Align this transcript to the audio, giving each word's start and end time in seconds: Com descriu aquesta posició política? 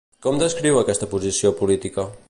Com 0.25 0.39
descriu 0.43 0.79
aquesta 0.79 1.11
posició 1.13 1.55
política? 1.63 2.11